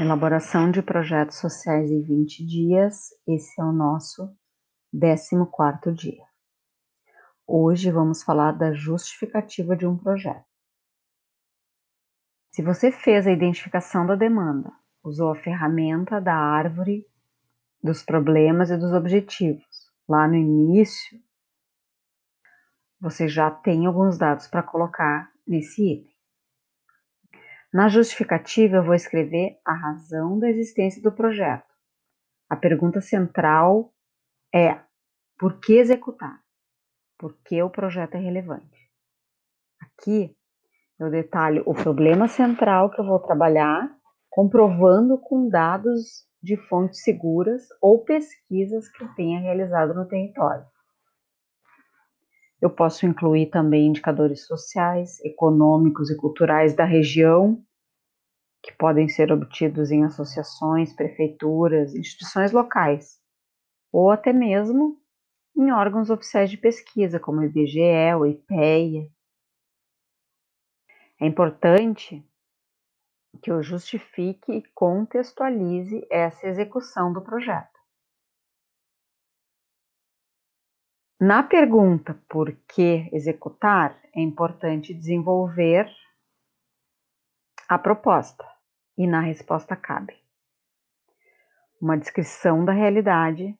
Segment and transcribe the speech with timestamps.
[0.00, 3.08] Elaboração de projetos sociais em 20 dias.
[3.26, 4.32] Esse é o nosso
[4.96, 6.24] 14 dia.
[7.44, 10.46] Hoje vamos falar da justificativa de um projeto.
[12.52, 14.70] Se você fez a identificação da demanda,
[15.02, 17.04] usou a ferramenta da árvore
[17.82, 21.20] dos problemas e dos objetivos lá no início,
[23.00, 26.17] você já tem alguns dados para colocar nesse item.
[27.72, 31.68] Na justificativa, eu vou escrever a razão da existência do projeto.
[32.48, 33.92] A pergunta central
[34.54, 34.80] é:
[35.38, 36.42] por que executar?
[37.18, 38.90] Por que o projeto é relevante?
[39.80, 40.34] Aqui
[40.98, 43.94] eu detalho o problema central que eu vou trabalhar,
[44.30, 50.64] comprovando com dados de fontes seguras ou pesquisas que eu tenha realizado no território.
[52.60, 57.64] Eu posso incluir também indicadores sociais, econômicos e culturais da região,
[58.62, 63.20] que podem ser obtidos em associações, prefeituras, instituições locais,
[63.92, 65.00] ou até mesmo
[65.56, 69.08] em órgãos oficiais de pesquisa, como o IBGE, o IPEA.
[71.20, 72.24] É importante
[73.40, 77.77] que eu justifique e contextualize essa execução do projeto.
[81.20, 85.90] Na pergunta por que executar, é importante desenvolver
[87.68, 88.44] a proposta
[88.96, 90.16] e na resposta cabe
[91.80, 93.56] uma descrição da realidade,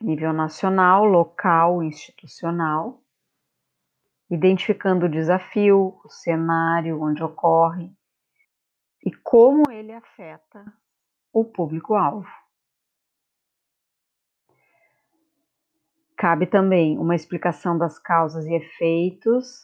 [0.00, 3.00] nível nacional, local, institucional,
[4.30, 7.92] identificando o desafio, o cenário onde ocorre
[9.04, 10.64] e como ele afeta
[11.32, 12.43] o público-alvo.
[16.24, 19.60] Cabe também uma explicação das causas e efeitos,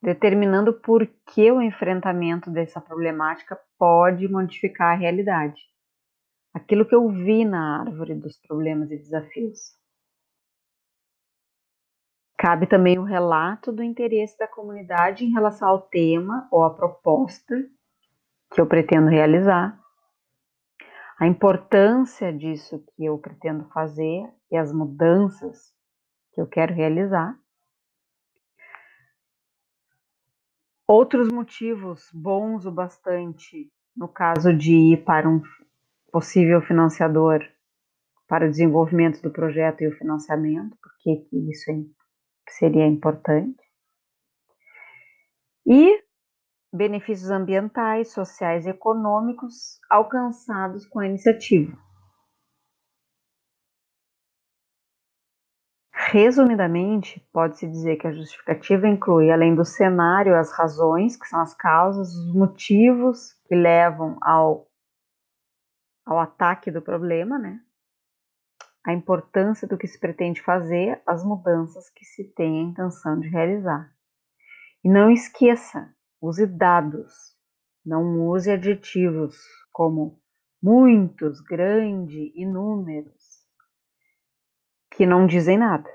[0.00, 5.60] determinando por que o enfrentamento dessa problemática pode modificar a realidade.
[6.54, 9.76] Aquilo que eu vi na árvore dos problemas e desafios.
[12.38, 17.56] Cabe também o relato do interesse da comunidade em relação ao tema ou à proposta
[18.54, 19.76] que eu pretendo realizar,
[21.20, 25.74] a importância disso que eu pretendo fazer e as mudanças
[26.32, 27.38] que eu quero realizar.
[30.88, 35.42] Outros motivos bons o bastante, no caso de ir para um
[36.10, 37.46] possível financiador
[38.26, 41.84] para o desenvolvimento do projeto e o financiamento, porque isso é,
[42.48, 43.62] seria importante.
[45.66, 46.02] E
[46.72, 51.76] benefícios ambientais, sociais e econômicos alcançados com a iniciativa.
[55.92, 61.54] Resumidamente, pode-se dizer que a justificativa inclui, além do cenário, as razões, que são as
[61.54, 64.68] causas, os motivos que levam ao,
[66.04, 67.60] ao ataque do problema, né?
[68.86, 73.28] a importância do que se pretende fazer, as mudanças que se tem a intenção de
[73.28, 73.92] realizar.
[74.82, 77.34] E não esqueça Use dados,
[77.84, 79.36] não use adjetivos
[79.72, 80.20] como
[80.62, 83.46] muitos, grande, inúmeros,
[84.90, 85.88] que não dizem nada.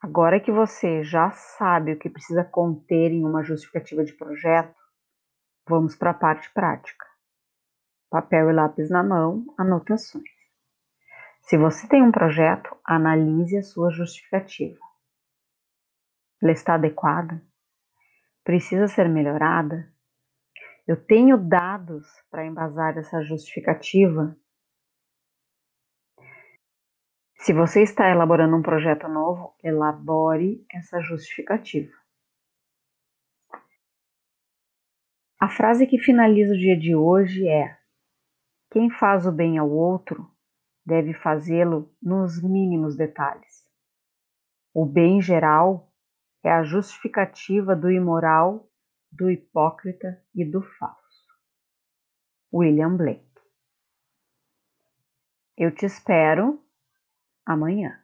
[0.00, 4.74] Agora que você já sabe o que precisa conter em uma justificativa de projeto,
[5.68, 7.06] vamos para a parte prática.
[8.10, 10.24] Papel e lápis na mão, anotações.
[11.42, 14.78] Se você tem um projeto, analise a sua justificativa.
[16.42, 17.40] Ela está adequada?
[18.46, 19.92] Precisa ser melhorada?
[20.86, 24.36] Eu tenho dados para embasar essa justificativa?
[27.38, 31.92] Se você está elaborando um projeto novo, elabore essa justificativa.
[35.40, 37.76] A frase que finaliza o dia de hoje é:
[38.70, 40.30] Quem faz o bem ao outro
[40.84, 43.68] deve fazê-lo nos mínimos detalhes.
[44.72, 45.92] O bem geral
[46.46, 48.70] é a justificativa do imoral,
[49.10, 51.26] do hipócrita e do falso.
[52.54, 53.26] William Blake.
[55.56, 56.64] Eu te espero
[57.44, 58.00] amanhã.